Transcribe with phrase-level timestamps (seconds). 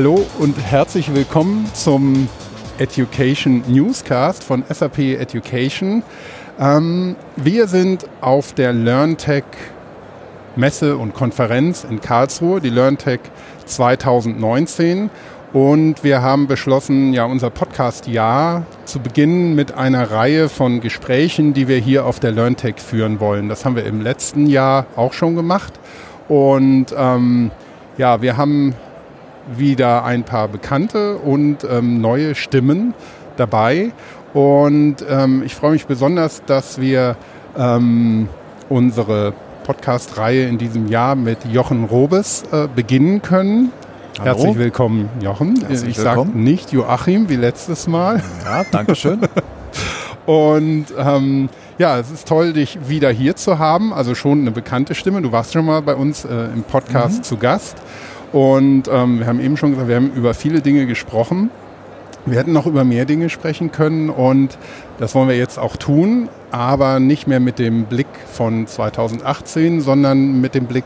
[0.00, 2.26] Hallo und herzlich willkommen zum
[2.78, 6.02] Education Newscast von SAP Education.
[6.58, 9.44] Ähm, wir sind auf der LearnTech
[10.56, 13.20] Messe und Konferenz in Karlsruhe, die LearnTech
[13.66, 15.10] 2019.
[15.52, 21.68] Und wir haben beschlossen, ja, unser Podcast-Jahr zu beginnen mit einer Reihe von Gesprächen, die
[21.68, 23.50] wir hier auf der LearnTech führen wollen.
[23.50, 25.74] Das haben wir im letzten Jahr auch schon gemacht.
[26.26, 27.50] Und ähm,
[27.98, 28.74] ja, wir haben
[29.56, 32.94] wieder ein paar bekannte und ähm, neue Stimmen
[33.36, 33.92] dabei.
[34.32, 37.16] Und ähm, ich freue mich besonders, dass wir
[37.58, 38.28] ähm,
[38.68, 39.32] unsere
[39.64, 43.72] Podcast-Reihe in diesem Jahr mit Jochen Robes äh, beginnen können.
[44.18, 44.26] Hallo.
[44.26, 45.64] Herzlich willkommen, Jochen.
[45.66, 48.22] Herzlich ich sage nicht Joachim wie letztes Mal.
[48.44, 49.20] Ja, danke schön.
[50.26, 51.48] Und ähm,
[51.78, 53.92] ja, es ist toll, dich wieder hier zu haben.
[53.92, 55.22] Also schon eine bekannte Stimme.
[55.22, 57.22] Du warst schon mal bei uns äh, im Podcast mhm.
[57.22, 57.76] zu Gast.
[58.32, 61.50] Und ähm, wir haben eben schon gesagt, wir haben über viele Dinge gesprochen.
[62.26, 64.58] Wir hätten noch über mehr Dinge sprechen können und
[64.98, 70.38] das wollen wir jetzt auch tun, aber nicht mehr mit dem Blick von 2018, sondern
[70.40, 70.84] mit dem Blick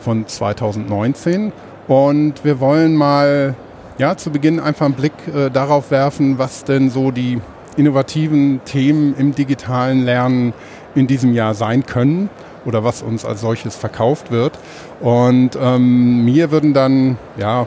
[0.00, 1.52] von 2019.
[1.86, 3.54] Und wir wollen mal
[3.98, 7.40] ja, zu Beginn einfach einen Blick äh, darauf werfen, was denn so die
[7.76, 10.52] innovativen Themen im digitalen Lernen
[10.94, 12.28] in diesem Jahr sein können
[12.64, 14.58] oder was uns als solches verkauft wird.
[15.00, 17.66] Und ähm, mir würden dann ja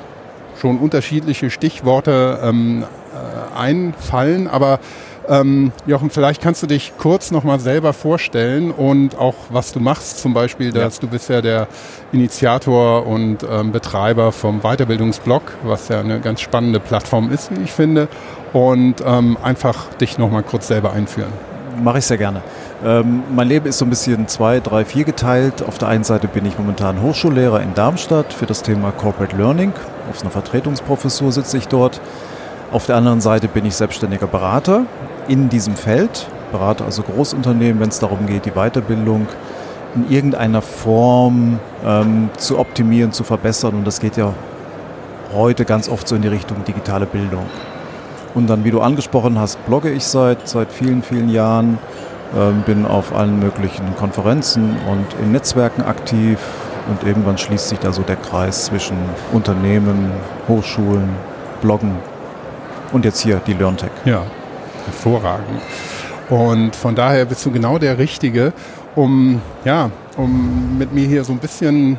[0.60, 4.80] schon unterschiedliche Stichworte ähm, äh, einfallen, aber
[5.28, 10.20] ähm, Jochen, vielleicht kannst du dich kurz nochmal selber vorstellen und auch was du machst.
[10.20, 11.02] Zum Beispiel, dass ja.
[11.02, 11.68] du bist ja der
[12.12, 17.72] Initiator und ähm, Betreiber vom Weiterbildungsblog, was ja eine ganz spannende Plattform ist, wie ich
[17.72, 18.08] finde.
[18.54, 21.55] Und ähm, einfach dich nochmal kurz selber einführen.
[21.84, 22.42] Mache ich sehr gerne.
[22.84, 25.64] Ähm, mein Leben ist so ein bisschen zwei, drei, vier geteilt.
[25.68, 29.74] Auf der einen Seite bin ich momentan Hochschullehrer in Darmstadt für das Thema Corporate Learning.
[30.10, 32.02] Auf einer Vertretungsprofessur sitze ich dort.
[32.72, 34.86] Auf der anderen Seite bin ich selbstständiger Berater
[35.28, 36.28] in diesem Feld.
[36.52, 39.28] Berate also Großunternehmen, wenn es darum geht, die Weiterbildung
[39.96, 43.76] in irgendeiner Form ähm, zu optimieren, zu verbessern.
[43.76, 44.34] Und das geht ja
[45.34, 47.46] heute ganz oft so in die Richtung digitale Bildung.
[48.36, 51.80] Und dann, wie du angesprochen hast, blogge ich seit, seit vielen, vielen Jahren
[52.36, 56.38] ähm, bin auf allen möglichen Konferenzen und in Netzwerken aktiv
[56.90, 58.98] und irgendwann schließt sich da so der Kreis zwischen
[59.32, 60.12] Unternehmen,
[60.48, 61.10] Hochschulen,
[61.62, 61.96] Bloggen
[62.92, 63.92] und jetzt hier die LearnTech.
[64.04, 64.24] Ja,
[64.86, 65.62] hervorragend.
[66.30, 68.52] Und von daher bist du genau der Richtige,
[68.96, 71.98] um, ja, um mit mir hier so ein bisschen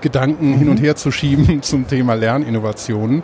[0.00, 0.58] Gedanken mhm.
[0.58, 3.22] hin und her zu schieben zum Thema Lerninnovationen.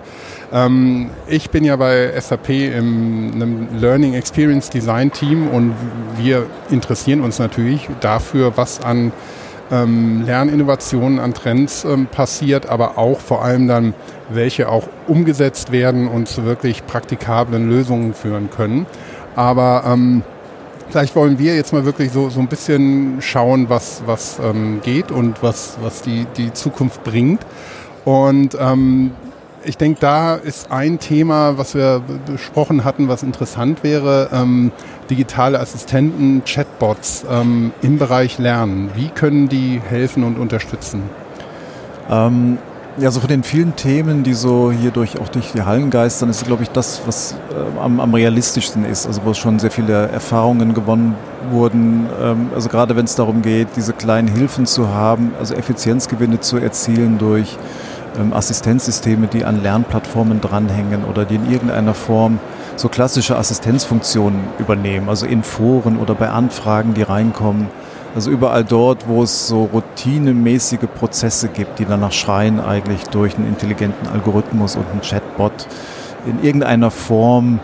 [0.53, 5.75] Ähm, ich bin ja bei SAP im einem Learning Experience Design Team und
[6.19, 9.12] wir interessieren uns natürlich dafür, was an
[9.70, 13.94] ähm, Lerninnovationen, an Trends ähm, passiert, aber auch vor allem dann,
[14.28, 18.86] welche auch umgesetzt werden und zu wirklich praktikablen Lösungen führen können.
[19.34, 20.22] Aber ähm,
[20.91, 25.10] Vielleicht wollen wir jetzt mal wirklich so, so ein bisschen schauen, was, was ähm, geht
[25.10, 27.41] und was, was die, die Zukunft bringt.
[28.04, 29.10] Und ähm,
[29.64, 34.70] ich denke, da ist ein Thema, was wir besprochen hatten, was interessant wäre, ähm,
[35.10, 38.91] digitale Assistenten, Chatbots ähm, im Bereich Lernen.
[38.94, 41.03] Wie können die helfen und unterstützen?
[42.08, 42.58] Ähm,
[42.98, 46.30] ja, so von den vielen Themen, die so hier durch, auch durch die Hallen geistern,
[46.30, 49.06] ist, glaube ich, das, was äh, am, am, realistischsten ist.
[49.06, 51.14] Also wo schon sehr viele Erfahrungen gewonnen
[51.50, 52.08] wurden.
[52.22, 56.56] Ähm, also gerade wenn es darum geht, diese kleinen Hilfen zu haben, also Effizienzgewinne zu
[56.56, 57.58] erzielen durch
[58.18, 62.38] ähm, Assistenzsysteme, die an Lernplattformen dranhängen oder die in irgendeiner Form
[62.76, 67.68] so klassische Assistenzfunktionen übernehmen, also in Foren oder bei Anfragen, die reinkommen
[68.16, 73.47] also überall dort, wo es so routinemäßige Prozesse gibt, die danach schreien, eigentlich durch einen
[73.47, 75.53] intelligenten Algorithmus und einen Chatbot
[76.24, 77.60] in irgendeiner Form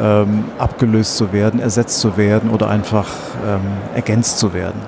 [0.00, 3.06] ähm, abgelöst zu werden, ersetzt zu werden oder einfach
[3.46, 3.60] ähm,
[3.94, 4.80] ergänzt zu werden.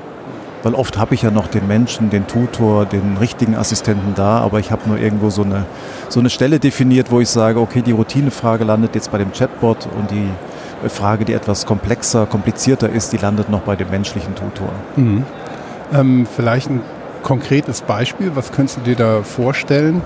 [0.65, 4.59] Weil oft habe ich ja noch den Menschen, den Tutor, den richtigen Assistenten da, aber
[4.59, 5.65] ich habe nur irgendwo so eine,
[6.09, 9.87] so eine Stelle definiert, wo ich sage, okay, die Routinefrage landet jetzt bei dem Chatbot
[9.97, 10.29] und die
[10.89, 14.71] Frage, die etwas komplexer, komplizierter ist, die landet noch bei dem menschlichen Tutor.
[14.97, 15.25] Mhm.
[15.93, 16.81] Ähm, vielleicht ein
[17.23, 20.03] konkretes Beispiel, was könntest du dir da vorstellen?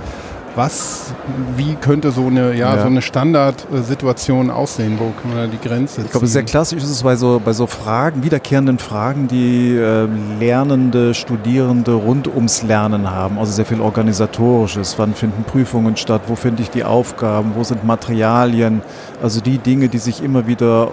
[0.54, 1.12] Was,
[1.56, 2.80] wie könnte so eine, ja, ja.
[2.80, 4.98] so eine Standardsituation aussehen?
[4.98, 6.04] Wo kann man da die Grenze ziehen?
[6.06, 10.08] Ich glaube, sehr klassisch ist es bei so, bei so Fragen, wiederkehrenden Fragen, die äh,
[10.40, 13.38] Lernende, Studierende rund ums Lernen haben.
[13.38, 14.98] Also sehr viel Organisatorisches.
[14.98, 16.22] Wann finden Prüfungen statt?
[16.26, 17.52] Wo finde ich die Aufgaben?
[17.54, 18.82] Wo sind Materialien?
[19.22, 20.92] Also die Dinge, die sich immer wieder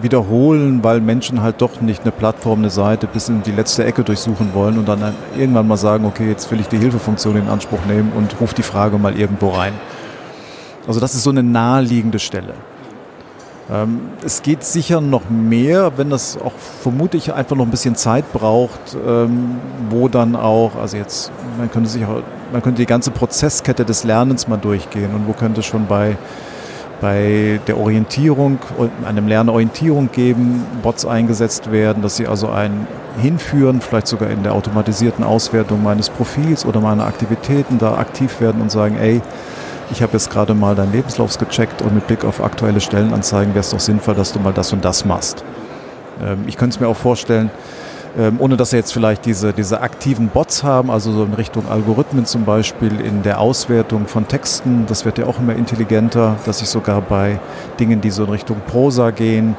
[0.00, 4.02] wiederholen, weil Menschen halt doch nicht eine Plattform, eine Seite bis in die letzte Ecke
[4.02, 7.84] durchsuchen wollen und dann irgendwann mal sagen, okay, jetzt will ich die Hilfefunktion in Anspruch
[7.86, 9.72] nehmen und rufe die Frage mal irgendwo rein.
[10.86, 12.54] Also das ist so eine naheliegende Stelle.
[13.72, 16.52] Ähm, es geht sicher noch mehr, wenn das auch
[16.82, 19.56] vermutlich einfach noch ein bisschen Zeit braucht, ähm,
[19.88, 24.04] wo dann auch, also jetzt, man könnte sich auch, man könnte die ganze Prozesskette des
[24.04, 26.18] Lernens mal durchgehen und wo könnte schon bei
[27.00, 28.58] bei der Orientierung,
[29.04, 32.86] einem Lernen Orientierung geben, Bots eingesetzt werden, dass sie also einen
[33.20, 38.60] hinführen, vielleicht sogar in der automatisierten Auswertung meines Profils oder meiner Aktivitäten da aktiv werden
[38.60, 39.20] und sagen, ey,
[39.90, 43.60] ich habe jetzt gerade mal deinen Lebenslauf gecheckt und mit Blick auf aktuelle Stellenanzeigen wäre
[43.60, 45.44] es doch sinnvoll, dass du mal das und das machst.
[46.22, 47.50] Ähm, ich könnte es mir auch vorstellen,
[48.16, 51.68] ähm, ohne dass sie jetzt vielleicht diese, diese aktiven Bots haben, also so in Richtung
[51.68, 54.86] Algorithmen zum Beispiel in der Auswertung von Texten.
[54.86, 57.40] Das wird ja auch immer intelligenter, dass ich sogar bei
[57.80, 59.56] Dingen, die so in Richtung Prosa gehen,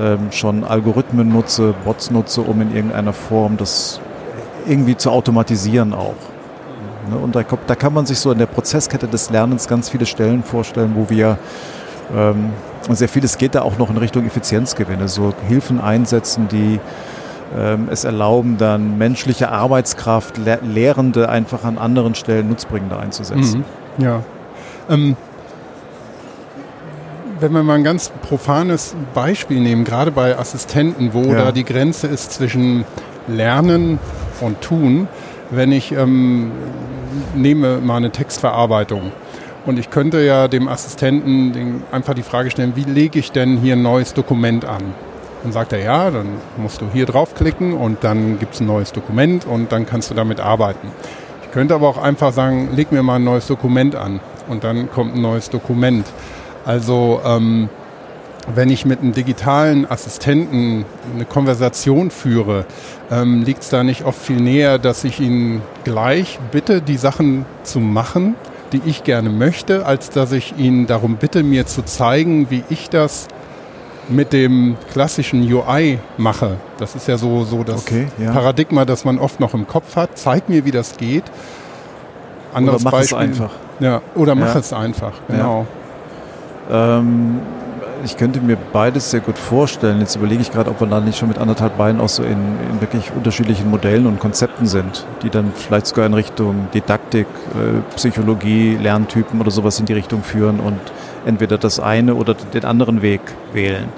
[0.00, 4.00] ähm, schon Algorithmen nutze, Bots nutze, um in irgendeiner Form das
[4.66, 6.14] irgendwie zu automatisieren auch.
[7.10, 10.06] Ne, und da, da kann man sich so in der Prozesskette des Lernens ganz viele
[10.06, 11.38] Stellen vorstellen, wo wir
[12.16, 12.52] ähm,
[12.88, 16.80] und sehr vieles geht da auch noch in Richtung Effizienzgewinne, so Hilfen einsetzen, die
[17.90, 23.64] es erlauben, dann menschliche Arbeitskraft, Le Lehrende einfach an anderen Stellen nutzbringender einzusetzen.
[23.96, 24.04] Mhm.
[24.04, 24.22] Ja.
[24.90, 25.16] Ähm,
[27.40, 31.44] wenn wir mal ein ganz profanes Beispiel nehmen, gerade bei Assistenten, wo ja.
[31.44, 32.84] da die Grenze ist zwischen
[33.28, 33.98] Lernen
[34.40, 35.08] und Tun,
[35.50, 36.50] wenn ich ähm,
[37.34, 39.12] nehme mal eine Textverarbeitung
[39.66, 43.76] und ich könnte ja dem Assistenten einfach die Frage stellen, wie lege ich denn hier
[43.76, 44.82] ein neues Dokument an?
[45.42, 46.26] Dann sagt er, ja, dann
[46.56, 50.14] musst du hier draufklicken und dann gibt es ein neues Dokument und dann kannst du
[50.14, 50.88] damit arbeiten.
[51.42, 54.90] Ich könnte aber auch einfach sagen, leg mir mal ein neues Dokument an und dann
[54.90, 56.06] kommt ein neues Dokument.
[56.64, 57.68] Also ähm,
[58.54, 62.64] wenn ich mit einem digitalen Assistenten eine Konversation führe,
[63.10, 67.44] ähm, liegt es da nicht oft viel näher, dass ich ihn gleich bitte, die Sachen
[67.62, 68.34] zu machen,
[68.72, 72.90] die ich gerne möchte, als dass ich ihn darum bitte, mir zu zeigen, wie ich
[72.90, 73.28] das
[74.08, 76.56] mit dem klassischen UI mache.
[76.78, 78.32] Das ist ja so, so das okay, ja.
[78.32, 80.16] Paradigma, das man oft noch im Kopf hat.
[80.18, 81.24] Zeig mir, wie das geht.
[82.54, 83.18] Anderes oder mach Beispiel.
[83.18, 83.50] es einfach.
[83.80, 84.60] Ja, oder mach ja.
[84.60, 85.66] es einfach, genau.
[86.70, 86.98] Ja.
[86.98, 87.40] Ähm,
[88.04, 90.00] ich könnte mir beides sehr gut vorstellen.
[90.00, 92.32] Jetzt überlege ich gerade, ob wir da nicht schon mit anderthalb Beinen auch so in,
[92.32, 97.94] in, wirklich unterschiedlichen Modellen und Konzepten sind, die dann vielleicht sogar in Richtung Didaktik, äh,
[97.96, 100.78] Psychologie, Lerntypen oder sowas in die Richtung führen und
[101.26, 103.20] entweder das eine oder den anderen Weg
[103.52, 103.88] wählen.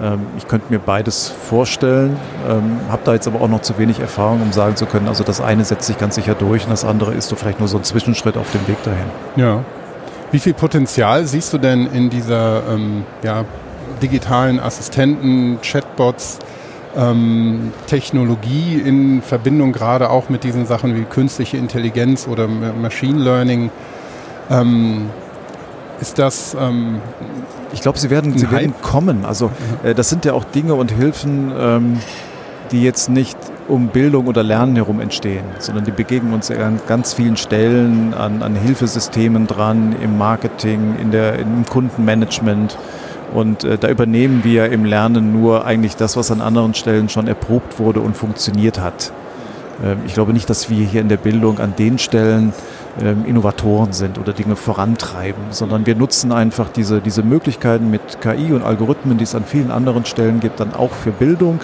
[0.00, 2.16] Ähm, ich könnte mir beides vorstellen,
[2.48, 5.24] ähm, habe da jetzt aber auch noch zu wenig Erfahrung, um sagen zu können, also
[5.24, 7.78] das eine setzt sich ganz sicher durch und das andere ist so vielleicht nur so
[7.78, 9.06] ein Zwischenschritt auf dem Weg dahin.
[9.36, 9.64] Ja.
[10.30, 13.44] Wie viel Potenzial siehst du denn in dieser ähm, ja,
[14.00, 16.38] digitalen Assistenten, Chatbots,
[16.96, 23.70] ähm, Technologie in Verbindung gerade auch mit diesen Sachen wie künstliche Intelligenz oder Machine Learning?
[26.02, 26.54] Ist das.
[26.58, 27.00] Ähm,
[27.72, 29.24] ich glaube, sie werden, sie werden kommen.
[29.24, 29.50] Also,
[29.82, 32.00] äh, das sind ja auch Dinge und Hilfen, ähm,
[32.70, 33.38] die jetzt nicht
[33.68, 38.42] um Bildung oder Lernen herum entstehen, sondern die begegnen uns an ganz vielen Stellen, an,
[38.42, 42.76] an Hilfesystemen dran, im Marketing, in der, im Kundenmanagement.
[43.32, 47.28] Und äh, da übernehmen wir im Lernen nur eigentlich das, was an anderen Stellen schon
[47.28, 49.12] erprobt wurde und funktioniert hat.
[49.82, 52.52] Ähm, ich glaube nicht, dass wir hier in der Bildung an den Stellen
[53.00, 58.52] ähm, Innovatoren sind oder Dinge vorantreiben, sondern wir nutzen einfach diese, diese Möglichkeiten mit KI
[58.52, 61.60] und Algorithmen, die es an vielen anderen Stellen gibt, dann auch für Bildung.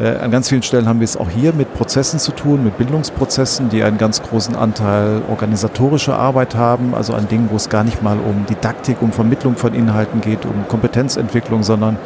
[0.00, 2.78] Äh, an ganz vielen Stellen haben wir es auch hier mit Prozessen zu tun, mit
[2.78, 7.82] Bildungsprozessen, die einen ganz großen Anteil organisatorischer Arbeit haben, also an Dingen, wo es gar
[7.82, 11.98] nicht mal um Didaktik, um Vermittlung von Inhalten geht, um Kompetenzentwicklung, sondern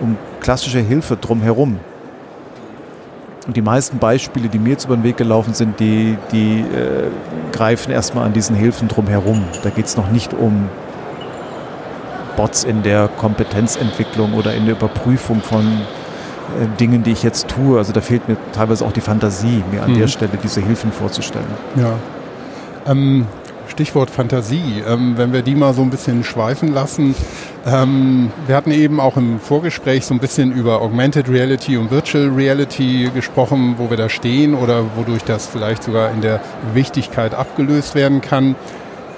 [0.00, 1.80] um klassische Hilfe drumherum.
[3.46, 7.10] Und die meisten Beispiele, die mir jetzt über den Weg gelaufen sind, die, die äh,
[7.52, 9.44] greifen erstmal an diesen Hilfen drumherum.
[9.62, 10.68] Da geht es noch nicht um
[12.36, 17.78] Bots in der Kompetenzentwicklung oder in der Überprüfung von äh, Dingen, die ich jetzt tue.
[17.78, 19.98] Also da fehlt mir teilweise auch die Fantasie, mir an mhm.
[20.00, 21.46] der Stelle diese Hilfen vorzustellen.
[21.76, 21.94] Ja.
[22.86, 23.26] Ähm,
[23.70, 27.14] Stichwort Fantasie, ähm, wenn wir die mal so ein bisschen schweifen lassen.
[27.66, 32.28] Ähm, wir hatten eben auch im Vorgespräch so ein bisschen über Augmented Reality und Virtual
[32.28, 36.40] Reality gesprochen, wo wir da stehen oder wodurch das vielleicht sogar in der
[36.74, 38.56] Wichtigkeit abgelöst werden kann.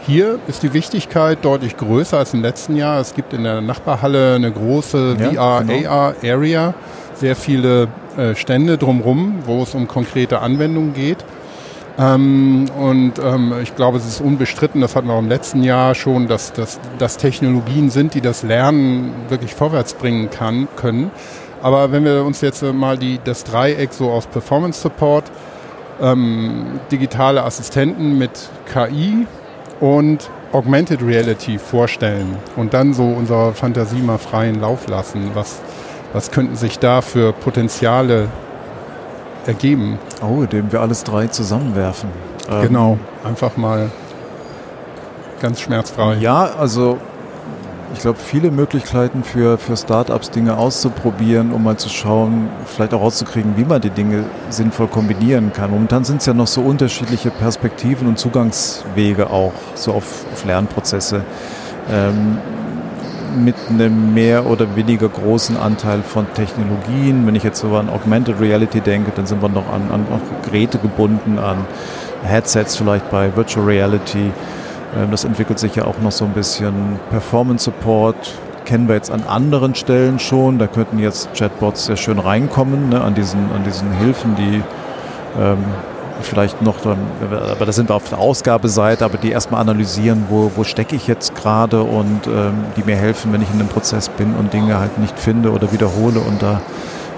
[0.05, 3.01] Hier ist die Wichtigkeit deutlich größer als im letzten Jahr.
[3.01, 6.75] Es gibt in der Nachbarhalle eine große ja, VR-AR-Area, genau.
[7.15, 11.25] sehr viele äh, Stände drumherum, wo es um konkrete Anwendungen geht.
[11.99, 15.95] Ähm, und ähm, ich glaube, es ist unbestritten, das hatten wir auch im letzten Jahr
[15.95, 21.11] schon, dass, dass, dass Technologien sind, die das Lernen wirklich vorwärts bringen kann, können.
[21.63, 25.25] Aber wenn wir uns jetzt mal die, das Dreieck so aus Performance Support,
[26.01, 29.27] ähm, digitale Assistenten mit KI
[29.79, 35.61] und Augmented Reality vorstellen und dann so unserer Fantasie mal freien Lauf lassen, was,
[36.13, 38.29] was könnten sich da für Potenziale
[39.47, 39.99] ergeben?
[40.23, 42.11] Oh, indem wir alles drei zusammenwerfen.
[42.51, 43.91] Ähm, genau, einfach mal
[45.41, 46.17] ganz schmerzfrei.
[46.17, 46.99] Ja, also
[47.95, 53.03] ich glaube, viele Möglichkeiten für, für Startups, Dinge auszuprobieren, um mal zu schauen, vielleicht auch
[53.03, 55.71] rauszukriegen, wie man die Dinge sinnvoll kombinieren kann.
[55.71, 61.23] Momentan sind es ja noch so unterschiedliche Perspektiven und Zugangswege auch, so auf, auf Lernprozesse.
[61.91, 62.39] Ähm,
[63.37, 67.27] mit einem mehr oder weniger großen Anteil von Technologien.
[67.27, 70.07] Wenn ich jetzt so an Augmented Reality denke, dann sind wir noch an, an
[70.45, 71.59] Geräte gebunden, an
[72.25, 74.33] Headsets vielleicht bei Virtual Reality.
[74.97, 76.99] Ähm, das entwickelt sich ja auch noch so ein bisschen.
[77.11, 78.17] Performance Support
[78.65, 80.59] kennen wir jetzt an anderen Stellen schon.
[80.59, 84.63] Da könnten jetzt Chatbots sehr schön reinkommen ne, an, diesen, an diesen Hilfen, die
[85.41, 85.65] ähm,
[86.23, 90.65] vielleicht noch, aber da sind wir auf der Ausgabeseite, aber die erstmal analysieren, wo, wo
[90.65, 94.35] stecke ich jetzt gerade und ähm, die mir helfen, wenn ich in einem Prozess bin
[94.35, 96.61] und Dinge halt nicht finde oder wiederhole und da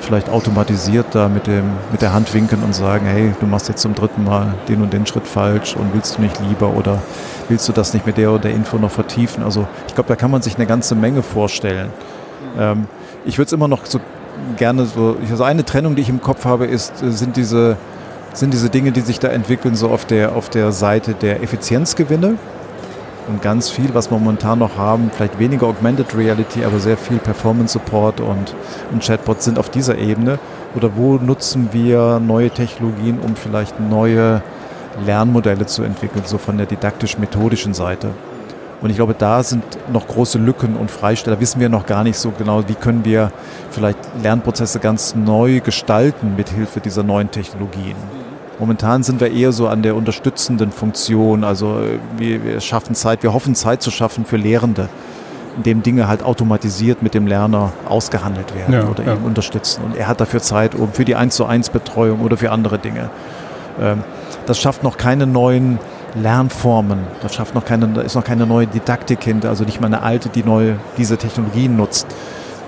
[0.05, 3.81] vielleicht automatisiert da mit, dem, mit der Hand winken und sagen, hey, du machst jetzt
[3.81, 7.01] zum dritten Mal den und den Schritt falsch und willst du nicht lieber oder
[7.49, 9.43] willst du das nicht mit der oder der Info noch vertiefen?
[9.43, 11.91] Also ich glaube, da kann man sich eine ganze Menge vorstellen.
[12.59, 12.87] Ähm,
[13.25, 14.01] ich würde es immer noch so
[14.57, 17.77] gerne so, also eine Trennung, die ich im Kopf habe, ist, sind diese
[18.35, 22.35] sind diese Dinge, die sich da entwickeln, so auf der, auf der Seite der Effizienzgewinne.
[23.27, 27.19] Und ganz viel, was wir momentan noch haben, vielleicht weniger Augmented Reality, aber sehr viel
[27.19, 28.55] Performance Support und,
[28.93, 30.39] und Chatbots sind auf dieser Ebene.
[30.75, 34.43] Oder wo nutzen wir neue Technologien, um vielleicht neue
[35.07, 38.11] Lernmodelle zu entwickeln, so von der didaktisch-methodischen Seite.
[38.83, 41.41] Und ich glaube, da sind noch große Lücken und Freisteller.
[41.41, 43.33] Wissen wir noch gar nicht so genau, wie können wir
[43.71, 47.97] vielleicht Lernprozesse ganz neu gestalten mit Hilfe dieser neuen Technologien.
[48.59, 51.45] Momentan sind wir eher so an der unterstützenden Funktion.
[51.45, 54.89] Also äh, wir, wir schaffen Zeit, wir hoffen Zeit zu schaffen für Lehrende,
[55.57, 59.15] indem Dinge halt automatisiert mit dem Lerner ausgehandelt werden ja, oder ja.
[59.15, 59.83] ihn unterstützen.
[59.85, 62.79] Und er hat dafür Zeit, um für die 1 zu 1 Betreuung oder für andere
[62.79, 63.11] Dinge.
[63.81, 64.05] Ähm,
[64.47, 65.79] das schafft noch keine neuen
[66.15, 67.01] Lernformen.
[67.23, 70.03] Das schafft noch keine, da ist noch keine neue Didaktik hinter, also nicht mal eine
[70.03, 72.07] alte, die neue diese Technologien nutzt.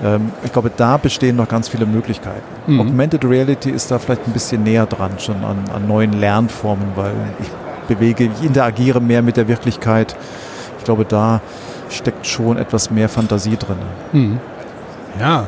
[0.04, 2.42] Ähm, ich glaube, da bestehen noch ganz viele Möglichkeiten.
[2.66, 2.80] Mhm.
[2.80, 7.14] Augmented Reality ist da vielleicht ein bisschen näher dran, schon an, an neuen Lernformen, weil
[7.40, 7.48] ich
[7.88, 10.16] bewege, ich interagiere mehr mit der Wirklichkeit.
[10.78, 11.40] Ich glaube, da
[11.90, 13.78] steckt schon etwas mehr Fantasie drin.
[14.12, 14.40] Mhm.
[15.20, 15.46] Ja,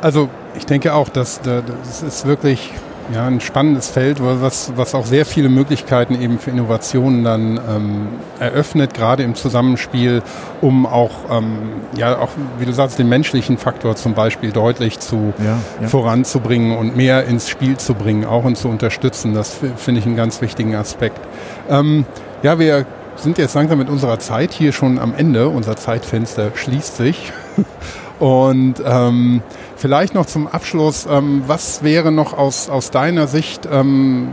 [0.00, 2.72] also ich denke auch, dass das ist wirklich
[3.12, 8.08] ja, ein spannendes Feld, was, was auch sehr viele Möglichkeiten eben für Innovationen dann ähm,
[8.38, 10.22] eröffnet, gerade im Zusammenspiel,
[10.60, 11.58] um auch, ähm,
[11.96, 15.88] ja, auch, wie du sagst, den menschlichen Faktor zum Beispiel deutlich zu ja, ja.
[15.88, 19.34] voranzubringen und mehr ins Spiel zu bringen, auch und zu unterstützen.
[19.34, 21.20] Das finde ich einen ganz wichtigen Aspekt.
[21.68, 22.06] Ähm,
[22.42, 22.86] ja, wir
[23.16, 25.48] sind jetzt langsam mit unserer Zeit hier schon am Ende.
[25.48, 27.32] Unser Zeitfenster schließt sich.
[28.20, 29.42] Und ähm,
[29.76, 34.28] vielleicht noch zum Abschluss, ähm, was wäre noch aus, aus deiner Sicht ähm,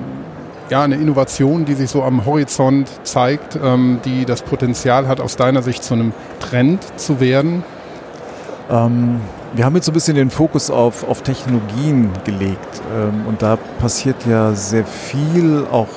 [0.69, 5.37] ja, eine Innovation, die sich so am Horizont zeigt, ähm, die das Potenzial hat, aus
[5.37, 7.63] deiner Sicht zu einem Trend zu werden?
[8.69, 9.21] Ähm,
[9.53, 13.57] wir haben jetzt so ein bisschen den Fokus auf, auf Technologien gelegt ähm, und da
[13.79, 15.87] passiert ja sehr viel, auch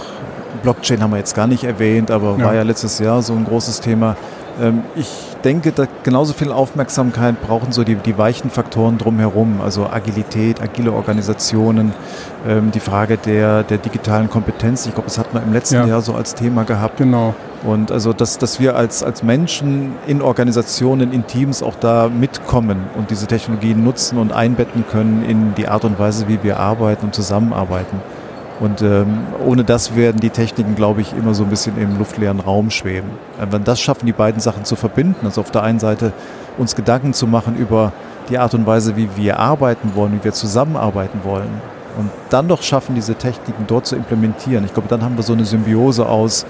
[0.63, 2.45] Blockchain haben wir jetzt gar nicht erwähnt, aber ja.
[2.45, 4.17] war ja letztes Jahr so ein großes Thema.
[4.61, 9.87] Ähm, ich denke, dass genauso viel Aufmerksamkeit brauchen so die, die weichen Faktoren drumherum, also
[9.87, 11.93] Agilität, agile Organisationen,
[12.47, 14.87] ähm, die Frage der, der digitalen Kompetenz.
[14.87, 15.87] Ich glaube, das hat man im letzten ja.
[15.87, 16.99] Jahr so als Thema gehabt.
[16.99, 17.35] Genau.
[17.63, 22.87] Und also, dass, dass wir als, als Menschen in Organisationen, in Teams auch da mitkommen
[22.97, 27.07] und diese Technologien nutzen und einbetten können in die Art und Weise, wie wir arbeiten
[27.07, 28.01] und zusammenarbeiten.
[28.61, 32.41] Und ähm, ohne das werden die Techniken, glaube ich, immer so ein bisschen im luftleeren
[32.41, 33.09] Raum schweben.
[33.51, 36.13] Wenn das schaffen, die beiden Sachen zu verbinden, also auf der einen Seite
[36.59, 37.93] uns Gedanken zu machen über
[38.29, 41.49] die Art und Weise, wie wir arbeiten wollen, wie wir zusammenarbeiten wollen,
[41.99, 44.65] und dann doch schaffen, diese Techniken dort zu implementieren.
[44.65, 46.47] Ich glaube, dann haben wir so eine Symbiose aus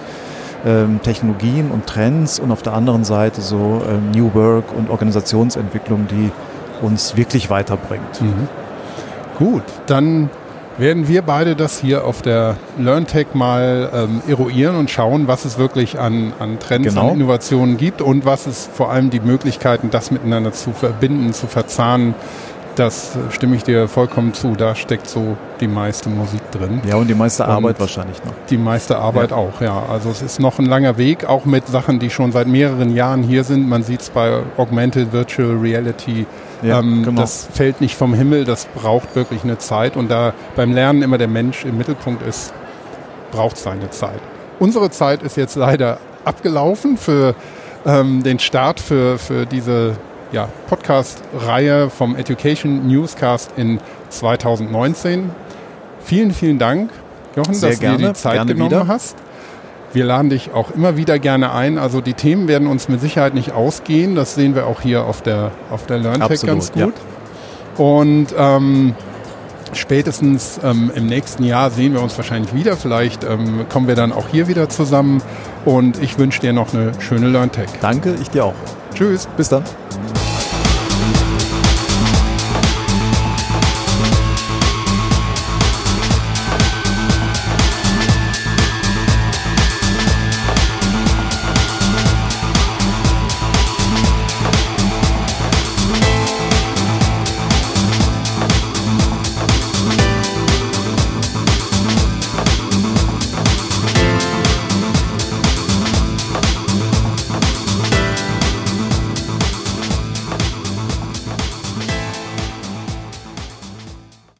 [0.67, 6.07] ähm, Technologien und Trends und auf der anderen Seite so ähm, New Work und Organisationsentwicklung,
[6.09, 6.31] die
[6.85, 8.21] uns wirklich weiterbringt.
[8.21, 8.49] Mhm.
[9.39, 10.29] Gut, dann
[10.81, 15.59] werden wir beide das hier auf der LearnTech mal ähm, eruieren und schauen, was es
[15.59, 17.09] wirklich an, an Trends, genau.
[17.11, 21.47] an Innovationen gibt und was es vor allem die Möglichkeiten, das miteinander zu verbinden, zu
[21.47, 22.15] verzahnen,
[22.81, 24.55] das stimme ich dir vollkommen zu.
[24.57, 26.81] Da steckt so die meiste Musik drin.
[26.89, 28.33] Ja, und die meiste und Arbeit wahrscheinlich noch.
[28.49, 29.37] Die meiste Arbeit ja.
[29.37, 29.85] auch, ja.
[29.89, 33.23] Also es ist noch ein langer Weg, auch mit Sachen, die schon seit mehreren Jahren
[33.23, 33.69] hier sind.
[33.69, 36.27] Man sieht es bei Augmented Virtual Reality.
[36.63, 37.21] Ja, ähm, genau.
[37.21, 39.97] Das fällt nicht vom Himmel, das braucht wirklich eine Zeit.
[39.97, 42.55] Und da beim Lernen immer der Mensch im Mittelpunkt ist,
[43.31, 44.21] braucht es seine Zeit.
[44.59, 47.35] Unsere Zeit ist jetzt leider abgelaufen für
[47.85, 49.97] ähm, den Start für, für diese
[50.33, 55.31] ja, Podcast-Reihe vom Education Newscast in 2019.
[56.05, 56.91] Vielen, vielen Dank,
[57.37, 58.89] Jochen, Sehr dass gerne, du dir die Zeit gerne genommen wieder.
[58.89, 59.17] hast.
[59.93, 61.77] Wir laden dich auch immer wieder gerne ein.
[61.77, 64.15] Also die Themen werden uns mit Sicherheit nicht ausgehen.
[64.15, 66.95] Das sehen wir auch hier auf der, auf der LearnTech Absolut, ganz gut.
[67.77, 67.85] Ja.
[67.85, 68.95] Und ähm,
[69.73, 72.77] spätestens ähm, im nächsten Jahr sehen wir uns wahrscheinlich wieder.
[72.77, 75.23] Vielleicht ähm, kommen wir dann auch hier wieder zusammen.
[75.65, 77.71] Und ich wünsche dir noch eine schöne LearnTech.
[77.81, 78.55] Danke, ich dir auch.
[78.95, 79.29] Tschüss.
[79.37, 79.65] Bis dann.